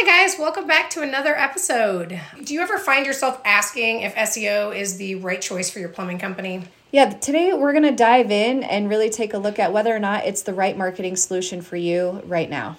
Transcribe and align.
Hi, 0.00 0.06
guys. 0.06 0.38
Welcome 0.38 0.68
back 0.68 0.90
to 0.90 1.02
another 1.02 1.36
episode. 1.36 2.20
Do 2.44 2.54
you 2.54 2.60
ever 2.60 2.78
find 2.78 3.04
yourself 3.04 3.42
asking 3.44 4.02
if 4.02 4.14
SEO 4.14 4.72
is 4.72 4.96
the 4.96 5.16
right 5.16 5.42
choice 5.42 5.70
for 5.70 5.80
your 5.80 5.88
plumbing 5.88 6.20
company? 6.20 6.62
Yeah, 6.92 7.10
today 7.10 7.52
we're 7.52 7.72
going 7.72 7.82
to 7.82 7.90
dive 7.90 8.30
in 8.30 8.62
and 8.62 8.88
really 8.88 9.10
take 9.10 9.34
a 9.34 9.38
look 9.38 9.58
at 9.58 9.72
whether 9.72 9.92
or 9.92 9.98
not 9.98 10.24
it's 10.24 10.42
the 10.42 10.54
right 10.54 10.78
marketing 10.78 11.16
solution 11.16 11.62
for 11.62 11.74
you 11.74 12.22
right 12.26 12.48
now. 12.48 12.76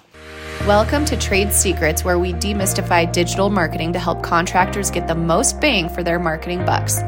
Welcome 0.66 1.04
to 1.04 1.16
Trade 1.18 1.52
Secrets, 1.52 2.06
where 2.06 2.18
we 2.18 2.32
demystify 2.32 3.12
digital 3.12 3.50
marketing 3.50 3.92
to 3.92 3.98
help 3.98 4.22
contractors 4.22 4.90
get 4.90 5.06
the 5.06 5.14
most 5.14 5.60
bang 5.60 5.90
for 5.90 6.02
their 6.02 6.18
marketing 6.18 6.64
bucks. 6.64 7.00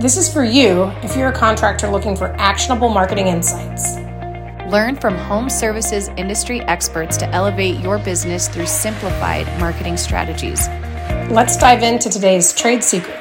This 0.00 0.16
is 0.16 0.28
for 0.32 0.42
you 0.42 0.86
if 1.04 1.16
you're 1.16 1.28
a 1.28 1.32
contractor 1.32 1.86
looking 1.86 2.16
for 2.16 2.30
actionable 2.40 2.88
marketing 2.88 3.28
insights. 3.28 4.09
Learn 4.70 4.94
from 4.94 5.16
home 5.16 5.50
services 5.50 6.10
industry 6.16 6.60
experts 6.60 7.16
to 7.16 7.28
elevate 7.30 7.80
your 7.80 7.98
business 7.98 8.46
through 8.46 8.66
simplified 8.66 9.48
marketing 9.58 9.96
strategies. 9.96 10.68
Let's 11.28 11.56
dive 11.56 11.82
into 11.82 12.08
today's 12.08 12.54
trade 12.54 12.84
secret. 12.84 13.18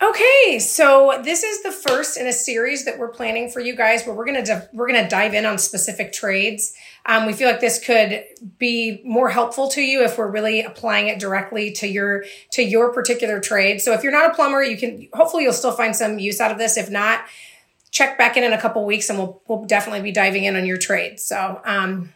Okay, 0.00 0.60
so 0.60 1.20
this 1.24 1.42
is 1.42 1.64
the 1.64 1.72
first 1.72 2.16
in 2.16 2.28
a 2.28 2.32
series 2.32 2.84
that 2.84 2.96
we're 2.96 3.08
planning 3.08 3.50
for 3.50 3.58
you 3.58 3.74
guys, 3.74 4.04
where 4.04 4.14
we're 4.14 4.26
gonna 4.26 4.44
di- 4.44 4.68
we're 4.72 4.86
gonna 4.86 5.08
dive 5.08 5.34
in 5.34 5.44
on 5.44 5.58
specific 5.58 6.12
trades. 6.12 6.74
Um, 7.06 7.26
we 7.26 7.32
feel 7.32 7.48
like 7.48 7.60
this 7.60 7.84
could 7.84 8.24
be 8.56 9.00
more 9.04 9.30
helpful 9.30 9.68
to 9.70 9.80
you 9.82 10.04
if 10.04 10.16
we're 10.16 10.30
really 10.30 10.60
applying 10.60 11.08
it 11.08 11.18
directly 11.18 11.72
to 11.72 11.88
your 11.88 12.24
to 12.52 12.62
your 12.62 12.92
particular 12.92 13.40
trade. 13.40 13.80
So 13.80 13.92
if 13.94 14.04
you're 14.04 14.12
not 14.12 14.30
a 14.30 14.34
plumber, 14.34 14.62
you 14.62 14.76
can 14.76 15.08
hopefully 15.12 15.42
you'll 15.42 15.52
still 15.52 15.72
find 15.72 15.96
some 15.96 16.20
use 16.20 16.40
out 16.40 16.52
of 16.52 16.58
this. 16.58 16.76
If 16.76 16.88
not, 16.88 17.24
check 17.92 18.18
back 18.18 18.36
in 18.36 18.42
in 18.42 18.52
a 18.52 18.60
couple 18.60 18.84
weeks 18.84 19.08
and 19.08 19.18
we'll, 19.18 19.42
we'll 19.46 19.64
definitely 19.64 20.02
be 20.02 20.10
diving 20.10 20.44
in 20.44 20.56
on 20.56 20.66
your 20.66 20.78
trade. 20.78 21.20
So, 21.20 21.60
um, 21.64 22.12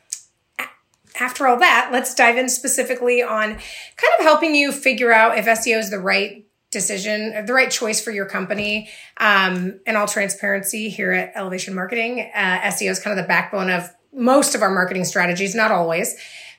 after 1.18 1.46
all 1.46 1.58
that, 1.58 1.90
let's 1.92 2.14
dive 2.14 2.36
in 2.36 2.48
specifically 2.48 3.22
on 3.22 3.48
kind 3.50 4.12
of 4.18 4.24
helping 4.24 4.54
you 4.54 4.72
figure 4.72 5.12
out 5.12 5.38
if 5.38 5.46
SEO 5.46 5.78
is 5.78 5.90
the 5.90 5.98
right 5.98 6.46
decision, 6.70 7.46
the 7.46 7.54
right 7.54 7.70
choice 7.70 8.02
for 8.02 8.10
your 8.10 8.26
company. 8.26 8.90
Um, 9.16 9.80
and 9.86 9.96
all 9.96 10.06
transparency 10.06 10.90
here 10.90 11.12
at 11.12 11.32
Elevation 11.34 11.74
Marketing, 11.74 12.30
uh, 12.34 12.60
SEO 12.64 12.90
is 12.90 13.00
kind 13.00 13.18
of 13.18 13.24
the 13.24 13.28
backbone 13.28 13.70
of 13.70 13.88
most 14.12 14.54
of 14.54 14.62
our 14.62 14.70
marketing 14.70 15.04
strategies, 15.04 15.54
not 15.54 15.70
always. 15.70 16.16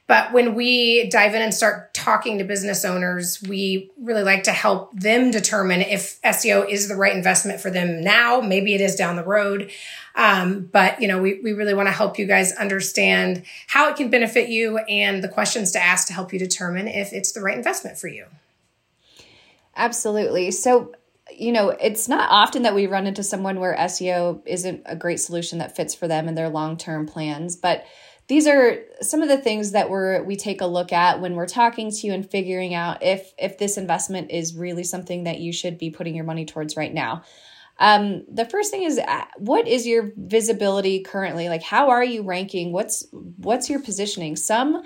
But 0.07 0.31
when 0.31 0.55
we 0.55 1.09
dive 1.09 1.35
in 1.35 1.41
and 1.41 1.53
start 1.53 1.93
talking 1.93 2.37
to 2.37 2.45
business 2.45 2.85
owners, 2.85 3.41
we 3.43 3.91
really 4.01 4.23
like 4.23 4.43
to 4.43 4.53
help 4.53 4.97
them 4.97 5.31
determine 5.31 5.81
if 5.81 6.21
SEO 6.21 6.67
is 6.67 6.87
the 6.87 6.95
right 6.95 7.13
investment 7.13 7.59
for 7.59 7.69
them 7.69 8.01
now. 8.01 8.39
Maybe 8.39 8.73
it 8.73 8.79
is 8.79 8.95
down 8.95 9.17
the 9.17 9.25
road. 9.25 9.69
Um, 10.15 10.69
but 10.71 11.01
you 11.01 11.09
know, 11.09 11.21
we, 11.21 11.41
we 11.41 11.51
really 11.51 11.73
want 11.73 11.87
to 11.87 11.93
help 11.93 12.17
you 12.17 12.25
guys 12.25 12.53
understand 12.53 13.43
how 13.67 13.89
it 13.89 13.97
can 13.97 14.09
benefit 14.09 14.47
you 14.47 14.77
and 14.77 15.21
the 15.21 15.27
questions 15.27 15.71
to 15.73 15.83
ask 15.83 16.07
to 16.07 16.13
help 16.13 16.31
you 16.31 16.39
determine 16.39 16.87
if 16.87 17.11
it's 17.11 17.33
the 17.33 17.41
right 17.41 17.57
investment 17.57 17.97
for 17.97 18.07
you. 18.07 18.27
Absolutely. 19.75 20.51
So, 20.51 20.95
you 21.35 21.51
know, 21.51 21.69
it's 21.69 22.07
not 22.07 22.31
often 22.31 22.63
that 22.63 22.73
we 22.73 22.87
run 22.87 23.07
into 23.07 23.23
someone 23.23 23.59
where 23.59 23.75
SEO 23.75 24.41
isn't 24.45 24.83
a 24.85 24.95
great 24.95 25.19
solution 25.19 25.59
that 25.59 25.75
fits 25.75 25.93
for 25.93 26.07
them 26.07 26.29
and 26.29 26.37
their 26.37 26.49
long 26.49 26.77
term 26.77 27.05
plans. 27.05 27.57
But 27.57 27.85
these 28.27 28.45
are 28.45 28.79
some 29.01 29.21
of 29.21 29.29
the 29.29 29.37
things 29.37 29.71
that 29.71 29.89
we're 29.89 30.21
we 30.23 30.35
take 30.35 30.61
a 30.61 30.67
look 30.67 30.91
at 30.91 31.21
when 31.21 31.35
we're 31.35 31.47
talking 31.47 31.91
to 31.91 32.07
you 32.07 32.13
and 32.13 32.29
figuring 32.29 32.73
out 32.73 33.01
if 33.01 33.33
if 33.37 33.57
this 33.57 33.77
investment 33.77 34.31
is 34.31 34.55
really 34.55 34.83
something 34.83 35.23
that 35.23 35.39
you 35.39 35.53
should 35.53 35.77
be 35.77 35.89
putting 35.89 36.15
your 36.15 36.25
money 36.25 36.45
towards 36.45 36.75
right 36.75 36.93
now. 36.93 37.23
Um, 37.79 38.25
the 38.31 38.45
first 38.45 38.71
thing 38.71 38.83
is 38.83 38.97
uh, 38.97 39.25
what 39.37 39.67
is 39.67 39.85
your 39.85 40.11
visibility 40.17 41.01
currently? 41.01 41.47
Like 41.47 41.63
how 41.63 41.89
are 41.89 42.03
you 42.03 42.23
ranking? 42.23 42.71
What's 42.71 43.07
what's 43.11 43.69
your 43.69 43.79
positioning? 43.79 44.35
Some 44.35 44.83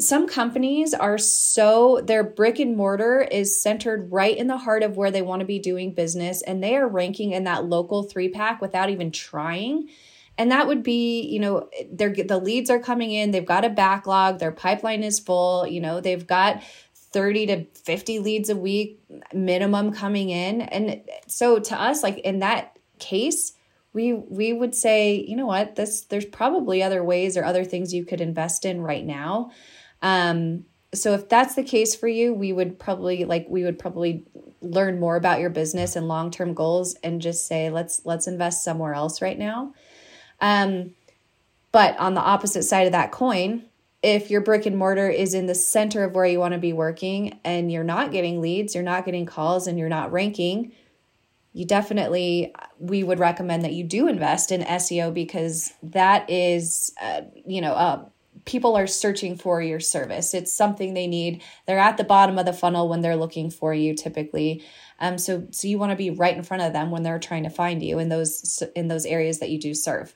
some 0.00 0.26
companies 0.26 0.94
are 0.94 1.18
so 1.18 2.00
their 2.02 2.24
brick 2.24 2.58
and 2.58 2.76
mortar 2.76 3.20
is 3.20 3.60
centered 3.60 4.10
right 4.10 4.36
in 4.36 4.46
the 4.46 4.56
heart 4.56 4.82
of 4.82 4.96
where 4.96 5.10
they 5.10 5.22
want 5.22 5.40
to 5.40 5.46
be 5.46 5.58
doing 5.58 5.92
business 5.92 6.42
and 6.42 6.62
they 6.62 6.74
are 6.74 6.88
ranking 6.88 7.32
in 7.32 7.44
that 7.44 7.66
local 7.66 8.02
three 8.02 8.30
pack 8.30 8.62
without 8.62 8.88
even 8.88 9.10
trying 9.10 9.90
and 10.40 10.50
that 10.50 10.66
would 10.66 10.82
be 10.82 11.22
you 11.22 11.38
know 11.38 11.68
they're 11.92 12.12
the 12.12 12.38
leads 12.38 12.70
are 12.70 12.78
coming 12.80 13.12
in 13.12 13.30
they've 13.30 13.46
got 13.46 13.64
a 13.64 13.68
backlog 13.68 14.38
their 14.38 14.52
pipeline 14.52 15.02
is 15.02 15.20
full 15.20 15.66
you 15.66 15.80
know 15.80 16.00
they've 16.00 16.26
got 16.26 16.62
30 17.12 17.46
to 17.46 17.64
50 17.84 18.18
leads 18.20 18.50
a 18.50 18.56
week 18.56 19.02
minimum 19.32 19.92
coming 19.92 20.30
in. 20.30 20.62
And 20.62 21.02
so 21.26 21.58
to 21.58 21.80
us 21.80 22.02
like 22.02 22.18
in 22.18 22.40
that 22.40 22.78
case 22.98 23.52
we 23.92 24.12
we 24.12 24.52
would 24.52 24.74
say 24.74 25.24
you 25.26 25.34
know 25.34 25.46
what 25.46 25.74
this 25.74 26.02
there's 26.02 26.24
probably 26.24 26.82
other 26.82 27.02
ways 27.02 27.36
or 27.36 27.44
other 27.44 27.64
things 27.64 27.92
you 27.92 28.04
could 28.04 28.20
invest 28.20 28.64
in 28.64 28.80
right 28.80 29.04
now. 29.04 29.50
Um 30.02 30.64
so 30.92 31.14
if 31.14 31.28
that's 31.28 31.54
the 31.54 31.64
case 31.64 31.94
for 31.94 32.08
you 32.08 32.32
we 32.32 32.52
would 32.52 32.78
probably 32.78 33.24
like 33.24 33.46
we 33.48 33.64
would 33.64 33.78
probably 33.78 34.24
learn 34.60 35.00
more 35.00 35.16
about 35.16 35.40
your 35.40 35.50
business 35.50 35.96
and 35.96 36.06
long-term 36.06 36.54
goals 36.54 36.94
and 37.02 37.22
just 37.22 37.46
say 37.46 37.70
let's 37.70 38.02
let's 38.04 38.28
invest 38.28 38.62
somewhere 38.62 38.94
else 38.94 39.20
right 39.20 39.38
now 39.38 39.72
um, 40.40 40.94
but 41.72 41.98
on 41.98 42.14
the 42.14 42.20
opposite 42.20 42.64
side 42.64 42.86
of 42.86 42.92
that 42.92 43.12
coin, 43.12 43.64
if 44.02 44.30
your 44.30 44.40
brick 44.40 44.66
and 44.66 44.78
mortar 44.78 45.08
is 45.08 45.34
in 45.34 45.46
the 45.46 45.54
center 45.54 46.04
of 46.04 46.14
where 46.14 46.24
you 46.24 46.40
want 46.40 46.54
to 46.54 46.58
be 46.58 46.72
working 46.72 47.38
and 47.44 47.70
you're 47.70 47.84
not 47.84 48.12
getting 48.12 48.40
leads, 48.40 48.74
you're 48.74 48.82
not 48.82 49.04
getting 49.04 49.26
calls, 49.26 49.66
and 49.66 49.78
you're 49.78 49.88
not 49.88 50.10
ranking, 50.10 50.72
you 51.52 51.66
definitely, 51.66 52.54
we 52.78 53.02
would 53.02 53.18
recommend 53.18 53.64
that 53.64 53.72
you 53.72 53.84
do 53.84 54.08
invest 54.08 54.52
in 54.52 54.62
SEO 54.62 55.12
because 55.12 55.72
that 55.82 56.28
is, 56.30 56.92
uh, 57.02 57.22
you 57.44 57.60
know, 57.60 57.72
uh, 57.72 58.04
people 58.44 58.76
are 58.76 58.86
searching 58.86 59.36
for 59.36 59.60
your 59.60 59.80
service. 59.80 60.32
It's 60.32 60.52
something 60.52 60.94
they 60.94 61.06
need. 61.06 61.42
They're 61.66 61.78
at 61.78 61.96
the 61.96 62.04
bottom 62.04 62.38
of 62.38 62.46
the 62.46 62.52
funnel 62.52 62.88
when 62.88 63.00
they're 63.00 63.16
looking 63.16 63.50
for 63.50 63.74
you 63.74 63.94
typically. 63.94 64.64
Um, 64.98 65.18
so 65.18 65.46
so 65.50 65.66
you 65.66 65.78
want 65.78 65.90
to 65.90 65.96
be 65.96 66.10
right 66.10 66.36
in 66.36 66.42
front 66.42 66.62
of 66.62 66.72
them 66.72 66.90
when 66.90 67.02
they're 67.02 67.18
trying 67.18 67.44
to 67.44 67.50
find 67.50 67.82
you 67.82 67.98
in 67.98 68.08
those 68.08 68.62
in 68.76 68.88
those 68.88 69.06
areas 69.06 69.40
that 69.40 69.50
you 69.50 69.58
do 69.58 69.74
serve. 69.74 70.14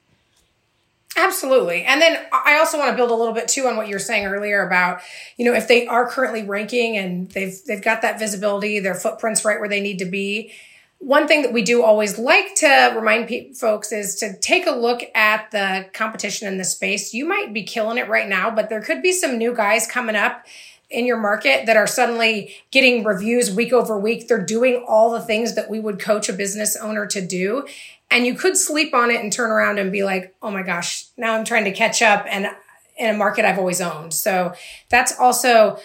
Absolutely. 1.17 1.85
And 1.85 2.01
then 2.01 2.19
I 2.33 2.59
also 2.59 2.79
want 2.79 2.91
to 2.91 2.97
build 2.97 3.11
a 3.11 3.15
little 3.15 3.35
bit 3.35 3.47
too 3.47 3.69
on 3.69 3.77
what 3.77 3.87
you 3.87 3.95
were 3.95 4.01
saying 4.01 4.27
earlier 4.27 4.67
about, 4.67 5.01
you 5.37 5.45
know, 5.45 5.55
if 5.55 5.69
they 5.69 5.87
are 5.87 6.09
currently 6.09 6.43
ranking 6.43 6.97
and 6.97 7.31
they've 7.31 7.57
they've 7.67 7.83
got 7.83 8.03
that 8.03 8.19
visibility, 8.19 8.81
their 8.81 8.95
footprints 8.95 9.45
right 9.45 9.61
where 9.61 9.69
they 9.69 9.81
need 9.81 9.99
to 10.01 10.07
be. 10.07 10.53
One 10.99 11.29
thing 11.29 11.43
that 11.43 11.53
we 11.53 11.63
do 11.63 11.83
always 11.83 12.19
like 12.19 12.55
to 12.57 12.95
remind 12.97 13.29
pe- 13.29 13.53
folks 13.53 13.93
is 13.93 14.17
to 14.17 14.37
take 14.39 14.67
a 14.67 14.71
look 14.71 15.03
at 15.15 15.51
the 15.51 15.87
competition 15.93 16.49
in 16.49 16.57
the 16.57 16.65
space. 16.65 17.13
You 17.13 17.27
might 17.27 17.53
be 17.53 17.63
killing 17.63 17.99
it 17.99 18.09
right 18.09 18.29
now, 18.29 18.51
but 18.51 18.69
there 18.69 18.81
could 18.81 19.03
be 19.03 19.13
some 19.13 19.37
new 19.37 19.55
guys 19.55 19.87
coming 19.87 20.17
up 20.17 20.47
in 20.91 21.07
your 21.07 21.19
market 21.19 21.67
that 21.67 21.77
are 21.77 21.87
suddenly 21.87 22.55
getting 22.71 23.05
reviews 23.05 23.51
week 23.55 23.73
over 23.73 23.99
week. 23.99 24.29
They're 24.29 24.45
doing 24.45 24.85
all 24.87 25.11
the 25.11 25.21
things 25.21 25.55
that 25.57 25.69
we 25.69 25.79
would 25.79 25.99
coach 25.99 26.29
a 26.29 26.33
business 26.33 26.77
owner 26.77 27.07
to 27.07 27.25
do. 27.25 27.67
And 28.15 28.25
you 28.25 28.35
could 28.35 28.57
sleep 28.57 28.95
on 28.95 29.11
it 29.11 29.21
and 29.21 29.33
turn 29.33 29.51
around 29.51 29.81
and 29.81 29.91
be 29.91 30.05
like, 30.05 30.37
oh 30.41 30.53
my 30.53 30.63
gosh, 30.63 31.07
now 31.17 31.35
I'm 31.35 31.45
trying 31.45 31.65
to 31.65 31.73
catch 31.73 32.01
up 32.01 32.25
and 32.29 32.47
in 32.97 33.13
a 33.13 33.19
market 33.19 33.45
I've 33.45 33.59
always 33.59 33.81
owned. 33.81 34.15
So 34.15 34.55
that's 34.89 35.19
also, 35.19 35.81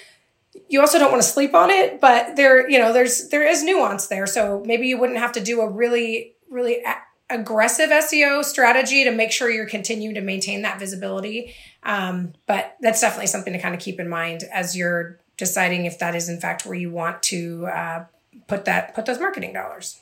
you 0.69 0.79
also 0.79 0.99
don't 0.99 1.09
want 1.09 1.23
to 1.23 1.27
sleep 1.27 1.55
on 1.55 1.71
it, 1.71 1.99
but 1.99 2.35
there, 2.35 2.69
you 2.69 2.77
know, 2.77 2.93
there's, 2.93 3.29
there 3.29 3.47
is 3.47 3.63
nuance 3.63 4.05
there. 4.07 4.27
So 4.27 4.61
maybe 4.63 4.87
you 4.87 4.99
wouldn't 4.99 5.17
have 5.17 5.31
to 5.33 5.39
do 5.39 5.61
a 5.61 5.67
really, 5.67 6.33
really 6.51 6.83
aggressive 7.31 7.89
SEO 7.89 8.43
strategy 8.45 9.03
to 9.05 9.11
make 9.11 9.31
sure 9.31 9.49
you're 9.49 9.65
continuing 9.65 10.13
to 10.13 10.21
maintain 10.21 10.61
that 10.61 10.77
visibility. 10.77 11.55
Um, 11.81 12.33
but 12.45 12.75
that's 12.79 13.01
definitely 13.01 13.25
something 13.25 13.53
to 13.53 13.59
kind 13.59 13.73
of 13.73 13.81
keep 13.81 13.99
in 13.99 14.07
mind 14.07 14.43
as 14.53 14.77
you're 14.77 15.17
deciding 15.35 15.85
if 15.85 15.97
that 15.97 16.13
is 16.13 16.29
in 16.29 16.39
fact 16.39 16.63
where 16.63 16.75
you 16.75 16.91
want 16.91 17.23
to 17.23 17.65
uh, 17.65 18.05
put 18.45 18.65
that, 18.65 18.93
put 18.93 19.07
those 19.07 19.19
marketing 19.19 19.53
dollars. 19.53 19.99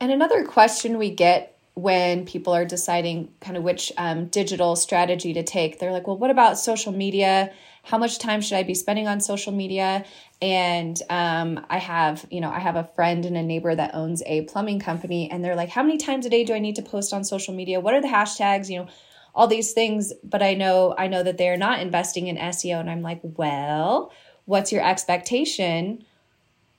And 0.00 0.12
another 0.12 0.44
question 0.44 0.98
we 0.98 1.10
get 1.10 1.58
when 1.74 2.26
people 2.26 2.52
are 2.52 2.64
deciding 2.64 3.32
kind 3.40 3.56
of 3.56 3.62
which 3.62 3.92
um, 3.96 4.26
digital 4.26 4.74
strategy 4.74 5.32
to 5.34 5.44
take, 5.44 5.78
they're 5.78 5.92
like, 5.92 6.08
well, 6.08 6.18
what 6.18 6.30
about 6.30 6.58
social 6.58 6.92
media? 6.92 7.52
How 7.84 7.98
much 7.98 8.18
time 8.18 8.40
should 8.40 8.58
I 8.58 8.64
be 8.64 8.74
spending 8.74 9.06
on 9.06 9.20
social 9.20 9.52
media? 9.52 10.04
And 10.42 11.00
um, 11.08 11.64
I 11.70 11.78
have, 11.78 12.26
you 12.30 12.40
know, 12.40 12.50
I 12.50 12.58
have 12.58 12.74
a 12.74 12.90
friend 12.96 13.24
and 13.24 13.36
a 13.36 13.42
neighbor 13.42 13.74
that 13.74 13.94
owns 13.94 14.22
a 14.26 14.42
plumbing 14.42 14.80
company, 14.80 15.30
and 15.30 15.44
they're 15.44 15.54
like, 15.54 15.68
how 15.68 15.84
many 15.84 15.98
times 15.98 16.26
a 16.26 16.30
day 16.30 16.44
do 16.44 16.52
I 16.52 16.58
need 16.58 16.76
to 16.76 16.82
post 16.82 17.12
on 17.12 17.22
social 17.22 17.54
media? 17.54 17.80
What 17.80 17.94
are 17.94 18.02
the 18.02 18.08
hashtags? 18.08 18.68
You 18.68 18.80
know, 18.80 18.88
all 19.32 19.46
these 19.46 19.72
things. 19.72 20.12
But 20.24 20.42
I 20.42 20.54
know, 20.54 20.96
I 20.98 21.06
know 21.06 21.22
that 21.22 21.38
they 21.38 21.48
are 21.48 21.56
not 21.56 21.80
investing 21.80 22.26
in 22.26 22.36
SEO, 22.36 22.80
and 22.80 22.90
I'm 22.90 23.02
like, 23.02 23.20
well, 23.22 24.12
what's 24.46 24.72
your 24.72 24.84
expectation 24.84 26.04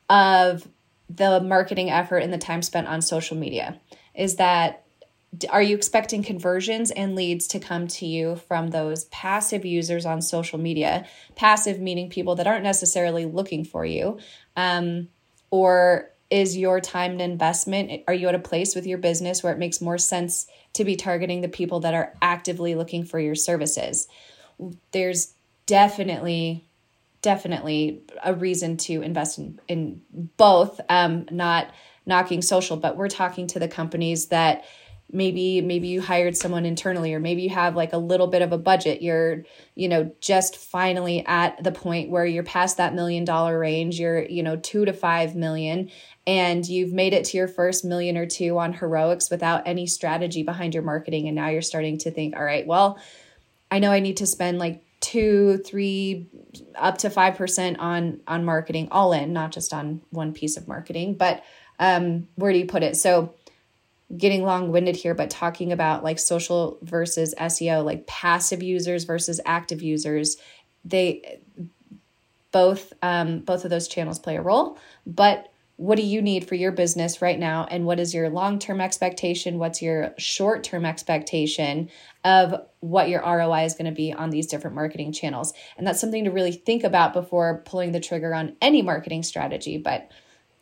of 0.09 0.67
the 1.09 1.41
marketing 1.41 1.89
effort 1.89 2.19
and 2.19 2.31
the 2.31 2.37
time 2.37 2.61
spent 2.61 2.87
on 2.87 3.01
social 3.01 3.35
media 3.35 3.79
is 4.13 4.35
that 4.35 4.85
are 5.49 5.61
you 5.61 5.75
expecting 5.75 6.23
conversions 6.23 6.89
and 6.91 7.15
leads 7.15 7.47
to 7.47 7.59
come 7.59 7.87
to 7.87 8.05
you 8.05 8.35
from 8.47 8.69
those 8.69 9.05
passive 9.05 9.63
users 9.63 10.05
on 10.05 10.21
social 10.21 10.57
media? 10.57 11.05
Passive 11.35 11.79
meaning 11.79 12.09
people 12.09 12.35
that 12.35 12.47
aren't 12.47 12.63
necessarily 12.63 13.25
looking 13.25 13.63
for 13.63 13.85
you 13.85 14.19
um, 14.55 15.07
or 15.51 16.09
is 16.31 16.57
your 16.57 16.79
time 16.79 17.13
and 17.13 17.21
investment 17.21 18.03
are 18.07 18.13
you 18.13 18.27
at 18.27 18.35
a 18.35 18.39
place 18.39 18.75
with 18.75 18.85
your 18.85 18.97
business 18.97 19.41
where 19.41 19.53
it 19.53 19.59
makes 19.59 19.81
more 19.81 19.97
sense 19.97 20.47
to 20.73 20.83
be 20.83 20.95
targeting 20.95 21.41
the 21.41 21.47
people 21.47 21.79
that 21.79 21.93
are 21.93 22.13
actively 22.21 22.75
looking 22.75 23.03
for 23.03 23.19
your 23.19 23.35
services? 23.35 24.07
There's 24.91 25.33
definitely 25.65 26.65
definitely 27.21 28.01
a 28.23 28.33
reason 28.33 28.77
to 28.77 29.01
invest 29.01 29.37
in 29.37 29.59
in 29.67 30.01
both 30.37 30.79
um 30.89 31.25
not 31.31 31.71
knocking 32.05 32.41
social 32.41 32.77
but 32.77 32.97
we're 32.97 33.09
talking 33.09 33.47
to 33.47 33.59
the 33.59 33.67
companies 33.67 34.27
that 34.27 34.63
maybe 35.11 35.59
maybe 35.61 35.87
you 35.87 36.01
hired 36.01 36.37
someone 36.37 36.65
internally 36.65 37.13
or 37.13 37.19
maybe 37.19 37.41
you 37.41 37.49
have 37.49 37.75
like 37.75 37.93
a 37.93 37.97
little 37.97 38.27
bit 38.27 38.41
of 38.41 38.51
a 38.51 38.57
budget. 38.57 39.01
You're 39.01 39.43
you 39.75 39.87
know 39.87 40.11
just 40.21 40.55
finally 40.55 41.25
at 41.25 41.63
the 41.63 41.71
point 41.71 42.09
where 42.09 42.25
you're 42.25 42.43
past 42.43 42.77
that 42.77 42.93
million 42.93 43.25
dollar 43.25 43.57
range. 43.57 43.99
You're 43.99 44.23
you 44.23 44.43
know 44.43 44.55
2 44.57 44.85
to 44.85 44.93
5 44.93 45.35
million 45.35 45.89
and 46.27 46.67
you've 46.67 46.93
made 46.93 47.13
it 47.13 47.25
to 47.25 47.37
your 47.37 47.47
first 47.47 47.83
million 47.83 48.17
or 48.17 48.27
two 48.27 48.59
on 48.59 48.73
heroics 48.73 49.31
without 49.31 49.63
any 49.65 49.87
strategy 49.87 50.43
behind 50.43 50.73
your 50.73 50.83
marketing 50.83 51.27
and 51.27 51.35
now 51.35 51.49
you're 51.49 51.61
starting 51.61 51.97
to 51.97 52.11
think 52.11 52.35
all 52.35 52.43
right 52.43 52.67
well 52.67 52.99
i 53.71 53.79
know 53.79 53.91
i 53.91 53.99
need 53.99 54.17
to 54.17 54.27
spend 54.27 54.59
like 54.59 54.83
2 55.01 55.59
3 55.59 56.27
up 56.75 56.97
to 56.99 57.09
5% 57.09 57.79
on 57.79 58.21
on 58.27 58.45
marketing 58.45 58.87
all 58.91 59.13
in 59.13 59.33
not 59.33 59.51
just 59.51 59.73
on 59.73 60.01
one 60.09 60.33
piece 60.33 60.57
of 60.57 60.67
marketing 60.67 61.13
but 61.13 61.43
um 61.79 62.27
where 62.35 62.51
do 62.51 62.59
you 62.59 62.65
put 62.65 62.83
it 62.83 62.97
so 62.97 63.33
getting 64.15 64.43
long 64.43 64.71
winded 64.71 64.95
here, 64.95 65.13
but 65.13 65.29
talking 65.29 65.71
about 65.71 66.03
like 66.03 66.19
social 66.19 66.79
versus 66.81 67.35
SEO, 67.37 67.83
like 67.83 68.07
passive 68.07 68.63
users 68.63 69.03
versus 69.03 69.39
active 69.45 69.81
users, 69.81 70.37
they 70.83 71.39
both 72.51 72.91
um, 73.01 73.41
both 73.41 73.63
of 73.63 73.69
those 73.69 73.87
channels 73.87 74.19
play 74.19 74.37
a 74.37 74.41
role. 74.41 74.79
But 75.05 75.51
what 75.79 75.95
do 75.95 76.01
you 76.01 76.21
need 76.21 76.45
for 76.45 76.55
your 76.55 76.73
business 76.73 77.21
right 77.21 77.39
now, 77.39 77.65
and 77.71 77.85
what 77.85 78.01
is 78.01 78.13
your 78.13 78.29
long 78.29 78.59
term 78.59 78.81
expectation? 78.81 79.59
What's 79.59 79.81
your 79.81 80.13
short 80.17 80.65
term 80.65 80.85
expectation 80.85 81.89
of 82.25 82.53
what 82.81 83.07
your 83.07 83.21
ROI 83.21 83.63
is 83.63 83.75
going 83.75 83.85
to 83.85 83.93
be 83.93 84.11
on 84.11 84.29
these 84.29 84.47
different 84.47 84.75
marketing 84.75 85.13
channels? 85.13 85.53
And 85.77 85.87
that's 85.87 86.01
something 86.01 86.25
to 86.25 86.31
really 86.31 86.51
think 86.51 86.83
about 86.83 87.13
before 87.13 87.63
pulling 87.65 87.93
the 87.93 88.01
trigger 88.01 88.35
on 88.35 88.57
any 88.61 88.81
marketing 88.81 89.23
strategy. 89.23 89.77
But 89.77 90.11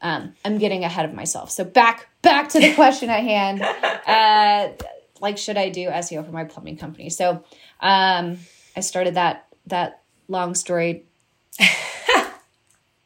um, 0.04 0.36
I'm 0.46 0.60
getting 0.60 0.84
ahead 0.84 1.06
of 1.06 1.16
myself. 1.16 1.50
So 1.50 1.64
back 1.64 2.10
back 2.22 2.50
to 2.50 2.60
the 2.60 2.76
question 2.76 3.10
at 3.10 3.24
hand. 3.24 3.66
Uh, 4.08 4.72
like, 5.20 5.38
should 5.38 5.58
I 5.58 5.68
do 5.68 5.90
SEO 5.90 6.26
for 6.26 6.32
my 6.32 6.46
plumbing 6.46 6.78
company? 6.78 7.10
So 7.10 7.44
um, 7.82 8.38
I 8.74 8.80
started 8.80 9.16
that 9.16 9.48
that 9.66 10.04
long 10.30 10.56
story 10.56 11.04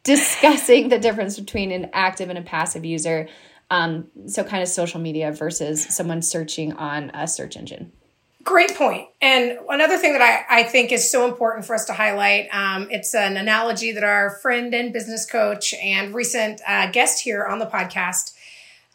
discussing 0.04 0.90
the 0.90 1.00
difference 1.00 1.40
between 1.40 1.72
an 1.72 1.90
active 1.94 2.30
and 2.30 2.38
a 2.38 2.42
passive 2.42 2.86
user. 2.86 3.28
Um, 3.70 4.08
so 4.28 4.44
kind 4.44 4.62
of 4.62 4.68
social 4.68 5.00
media 5.00 5.32
versus 5.32 5.84
someone 5.84 6.22
searching 6.22 6.74
on 6.74 7.10
a 7.14 7.28
search 7.28 7.56
engine. 7.56 7.92
Great 8.44 8.76
point. 8.76 9.08
And 9.22 9.60
another 9.70 9.98
thing 9.98 10.14
that 10.14 10.22
I, 10.22 10.62
I 10.62 10.64
think 10.64 10.92
is 10.92 11.10
so 11.12 11.28
important 11.28 11.66
for 11.66 11.76
us 11.76 11.86
to 11.86 11.94
highlight, 11.94 12.50
um, 12.52 12.88
it's 12.90 13.14
an 13.14 13.38
analogy 13.38 13.92
that 13.92 14.04
our 14.04 14.32
friend 14.42 14.74
and 14.74 14.92
business 14.92 15.26
coach 15.26 15.74
and 15.76 16.14
recent 16.14 16.60
uh, 16.68 16.90
guest 16.92 17.22
here 17.22 17.46
on 17.46 17.60
the 17.60 17.68
podcast 17.68 18.34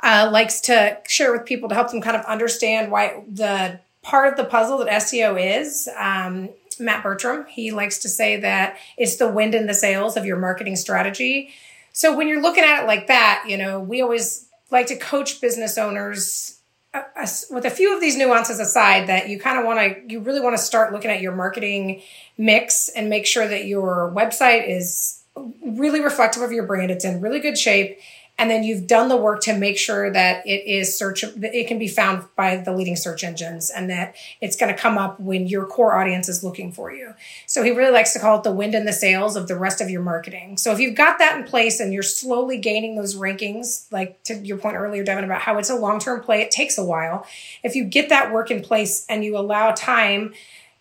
uh, 0.03 0.29
likes 0.32 0.61
to 0.62 0.99
share 1.06 1.32
with 1.32 1.47
people 1.47 1.69
to 1.69 1.75
help 1.75 1.91
them 1.91 2.00
kind 2.00 2.17
of 2.17 2.25
understand 2.26 2.91
why 2.91 3.23
the 3.32 3.79
part 4.03 4.29
of 4.29 4.37
the 4.37 4.44
puzzle 4.44 4.79
that 4.79 4.88
SEO 4.88 5.61
is. 5.61 5.88
Um, 5.97 6.50
Matt 6.81 7.02
Bertram, 7.02 7.46
he 7.46 7.73
likes 7.73 7.99
to 7.99 8.08
say 8.08 8.37
that 8.40 8.76
it's 8.96 9.17
the 9.17 9.28
wind 9.28 9.55
in 9.55 9.67
the 9.67 9.75
sails 9.75 10.17
of 10.17 10.25
your 10.25 10.38
marketing 10.38 10.76
strategy. 10.76 11.50
So 11.93 12.17
when 12.17 12.28
you're 12.28 12.43
looking 12.43 12.64
at 12.64 12.82
it 12.82 12.87
like 12.87 13.06
that, 13.06 13.44
you 13.49 13.56
know, 13.56 13.81
we 13.81 14.02
always 14.02 14.49
like 14.70 14.87
to 14.88 14.96
coach 14.96 15.40
business 15.40 15.78
owners 15.78 16.58
uh, 16.94 17.26
with 17.50 17.64
a 17.64 17.70
few 17.70 17.94
of 17.94 18.00
these 18.00 18.17
nuances 18.17 18.58
aside 18.58 19.08
that 19.08 19.28
you 19.28 19.38
kind 19.38 19.58
of 19.58 19.64
want 19.64 19.78
to 19.78 20.12
you 20.12 20.20
really 20.20 20.40
want 20.40 20.56
to 20.56 20.62
start 20.62 20.93
looking 20.93 21.11
at 21.11 21.20
your 21.20 21.34
marketing 21.34 22.02
mix 22.38 22.88
and 22.88 23.11
make 23.11 23.26
sure 23.26 23.46
that 23.46 23.67
your 23.67 24.12
website 24.14 24.69
is 24.69 25.22
really 25.62 26.00
reflective 26.00 26.43
of 26.43 26.52
your 26.52 26.64
brand. 26.64 26.90
It's 26.90 27.05
in 27.05 27.20
really 27.20 27.40
good 27.40 27.58
shape 27.58 27.99
and 28.38 28.50
then 28.50 28.65
you've 28.65 28.87
done 28.87 29.09
the 29.09 29.17
work 29.17 29.41
to 29.43 29.56
make 29.56 29.79
sure 29.79 30.11
that 30.11 30.47
it 30.47 30.67
is 30.67 30.97
search 30.99 31.25
it 31.25 31.67
can 31.67 31.79
be 31.79 31.88
found 31.88 32.25
by 32.37 32.56
the 32.56 32.73
leading 32.73 32.97
search 32.97 33.25
engines 33.25 33.71
and 33.71 33.88
that 33.88 34.15
it's 34.41 34.56
going 34.56 34.75
to 34.75 34.79
come 34.79 34.99
up 34.99 35.19
when 35.19 35.47
your 35.47 35.67
core 35.67 35.97
audience 35.97 36.29
is 36.29 36.44
looking 36.44 36.71
for 36.71 36.93
you. 36.93 37.15
So 37.47 37.62
he 37.62 37.71
really 37.71 37.93
likes 37.93 38.12
to 38.12 38.19
call 38.19 38.38
it 38.38 38.44
the 38.44 38.53
wind 38.53 38.75
in 38.75 38.85
the 38.85 38.93
sails 38.93 39.37
of 39.37 39.49
the 39.49 39.56
rest 39.56 39.81
of 39.81 39.88
your 39.88 40.03
marketing. 40.03 40.59
So 40.59 40.73
if 40.73 40.79
you've 40.79 40.94
got 40.94 41.19
that 41.19 41.38
in 41.38 41.44
place 41.44 41.81
and 41.81 41.93
you're 41.93 42.03
slowly 42.03 42.59
gaining 42.59 42.97
those 42.97 43.17
rankings 43.17 43.91
like 43.91 44.23
to 44.25 44.35
your 44.35 44.59
point 44.59 44.77
earlier 44.77 45.05
devin 45.05 45.25
about 45.25 45.41
how 45.41 45.59
it's 45.59 45.71
a 45.71 45.77
long-term 45.77 46.21
play 46.21 46.43
it 46.43 46.50
takes 46.50 46.77
a 46.77 46.85
while. 46.85 47.27
If 47.62 47.75
you 47.75 47.85
get 47.85 48.11
that 48.11 48.32
work 48.32 48.50
in 48.50 48.61
place 48.61 49.06
and 49.09 49.25
you 49.25 49.39
allow 49.39 49.73
time 49.73 50.35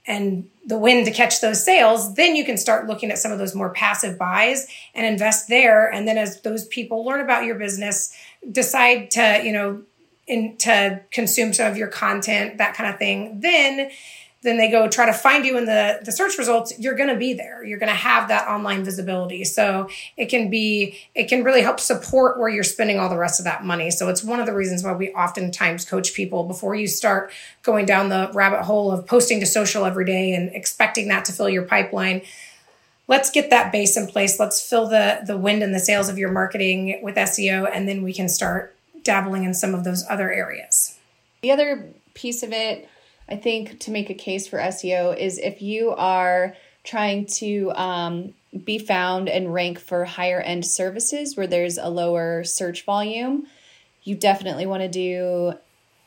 and 0.08 0.50
the 0.66 0.78
wind 0.78 1.06
to 1.06 1.12
catch 1.12 1.42
those 1.42 1.64
sails, 1.64 2.16
then 2.16 2.36
you 2.36 2.46
can 2.46 2.58
start 2.58 2.88
looking 2.88 3.12
at 3.12 3.18
some 3.18 3.32
of 3.32 3.40
those 3.40 3.56
more 3.56 3.72
passive 3.72 4.18
buys 4.18 4.68
and 4.94 5.06
invest 5.06 5.48
there. 5.48 5.92
And 5.92 6.08
then 6.08 6.18
as 6.18 6.42
those 6.42 6.68
people 6.68 7.06
learn 7.06 7.22
about 7.22 7.46
your 7.46 7.56
business, 7.56 8.16
decide 8.52 9.12
to, 9.12 9.42
you 9.44 9.52
know, 9.52 9.84
in, 10.28 10.58
to 10.58 11.02
consume 11.12 11.54
some 11.54 11.70
of 11.70 11.78
your 11.78 11.88
content, 11.88 12.58
that 12.58 12.76
kind 12.76 12.90
of 12.90 12.98
thing, 12.98 13.40
then 13.42 13.92
then 14.46 14.58
they 14.58 14.70
go 14.70 14.88
try 14.88 15.06
to 15.06 15.14
find 15.14 15.44
you 15.44 15.58
in 15.58 15.66
the, 15.66 16.00
the 16.04 16.12
search 16.12 16.38
results, 16.38 16.78
you're 16.80 16.96
going 16.96 17.10
to 17.10 17.18
be 17.18 17.34
there. 17.34 17.64
You're 17.64 17.80
going 17.80 17.92
to 17.92 17.96
have 17.96 18.28
that 18.30 18.48
online 18.48 18.86
visibility. 18.86 19.44
So 19.44 19.90
it 20.16 20.28
can 20.28 20.50
be, 20.50 21.00
it 21.16 21.28
can 21.28 21.44
really 21.44 21.62
help 21.62 21.80
support 21.80 22.40
where 22.40 22.48
you're 22.48 22.64
spending 22.64 23.00
all 23.00 23.10
the 23.10 23.18
rest 23.18 23.40
of 23.40 23.44
that 23.46 23.66
money. 23.66 23.90
So 23.92 24.08
it's 24.08 24.24
one 24.24 24.40
of 24.40 24.46
the 24.46 24.54
reasons 24.54 24.84
why 24.84 24.94
we 24.94 25.10
oftentimes 25.14 25.84
coach 25.84 26.14
people 26.14 26.44
before 26.44 26.76
you 26.76 26.88
start 26.88 27.32
going 27.64 27.86
down 27.86 28.10
the 28.10 28.30
rabbit 28.34 28.62
hole 28.62 28.92
of 28.92 29.08
posting 29.08 29.40
to 29.40 29.46
social 29.46 29.84
every 29.84 30.06
day 30.06 30.34
and 30.34 30.56
expecting 30.56 31.08
that 31.10 31.26
to 31.26 31.34
fill 31.34 31.50
your 31.50 31.64
pipeline 31.64 32.22
let's 33.08 33.30
get 33.30 33.52
that 33.52 33.72
base 33.72 33.96
in 33.96 34.08
place. 34.08 34.40
Let's 34.40 34.68
fill 34.68 34.88
the 34.88 35.20
the 35.24 35.38
wind 35.38 35.62
and 35.62 35.76
the 35.76 35.80
sails 35.80 36.10
of 36.10 36.18
your 36.18 36.32
marketing 36.32 37.00
with 37.04 37.14
SEO, 37.16 37.70
and 37.72 37.88
then 37.88 38.02
we 38.02 38.14
can 38.14 38.28
start 38.28 38.76
dabbling 39.04 39.44
in 39.44 39.54
some 39.54 39.76
of 39.76 39.84
those 39.84 40.04
other 40.10 40.32
areas. 40.32 40.98
The 41.42 41.52
other 41.52 41.88
piece 42.16 42.42
of 42.42 42.52
it 42.52 42.90
I 43.28 43.36
think 43.36 43.80
to 43.82 43.92
make 43.92 44.10
a 44.10 44.14
case 44.14 44.48
for 44.48 44.60
SEO 44.60 45.18
is 45.18 45.38
if 45.40 45.62
you 45.62 45.92
are 45.92 46.56
trying 46.84 47.26
to 47.26 47.72
um, 47.76 48.34
be 48.64 48.78
found 48.78 49.28
and 49.28 49.54
rank 49.54 49.80
for 49.80 50.06
higher 50.06 50.40
end 50.40 50.66
services 50.66 51.36
where 51.36 51.48
there's 51.48 51.78
a 51.78 51.90
lower 51.90 52.44
search 52.44 52.86
volume, 52.86 53.48
you 54.04 54.16
definitely 54.16 54.66
want 54.66 54.84
to 54.84 54.90
do 54.90 55.54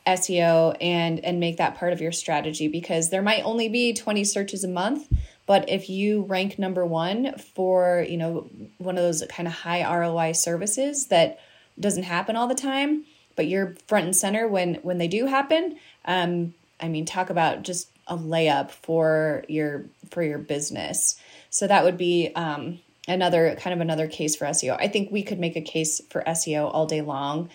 SEO 0.07 0.75
and 0.81 1.19
and 1.19 1.39
make 1.39 1.57
that 1.57 1.75
part 1.75 1.93
of 1.93 2.01
your 2.01 2.11
strategy 2.11 2.67
because 2.67 3.09
there 3.09 3.21
might 3.21 3.43
only 3.43 3.69
be 3.69 3.93
20 3.93 4.23
searches 4.23 4.63
a 4.63 4.67
month, 4.67 5.07
but 5.45 5.69
if 5.69 5.89
you 5.89 6.23
rank 6.23 6.57
number 6.57 6.85
1 6.85 7.37
for, 7.37 8.05
you 8.07 8.17
know, 8.17 8.49
one 8.77 8.97
of 8.97 9.03
those 9.03 9.23
kind 9.29 9.47
of 9.47 9.53
high 9.53 9.83
ROI 9.83 10.31
services 10.31 11.07
that 11.07 11.39
doesn't 11.79 12.03
happen 12.03 12.35
all 12.35 12.47
the 12.47 12.55
time, 12.55 13.05
but 13.35 13.47
you're 13.47 13.75
front 13.87 14.05
and 14.05 14.15
center 14.15 14.47
when 14.47 14.75
when 14.75 14.97
they 14.97 15.07
do 15.07 15.25
happen, 15.25 15.77
um, 16.05 16.53
I 16.79 16.87
mean, 16.87 17.05
talk 17.05 17.29
about 17.29 17.63
just 17.63 17.89
a 18.07 18.17
layup 18.17 18.71
for 18.71 19.43
your 19.47 19.85
for 20.09 20.23
your 20.23 20.39
business. 20.39 21.15
So 21.49 21.67
that 21.67 21.83
would 21.83 21.97
be 21.97 22.31
um, 22.35 22.79
another 23.07 23.55
kind 23.55 23.73
of 23.73 23.81
another 23.81 24.07
case 24.07 24.35
for 24.35 24.45
SEO. 24.45 24.77
I 24.79 24.87
think 24.87 25.11
we 25.11 25.23
could 25.23 25.39
make 25.39 25.55
a 25.55 25.61
case 25.61 26.01
for 26.09 26.23
SEO 26.23 26.69
all 26.73 26.85
day 26.85 27.01
long 27.01 27.49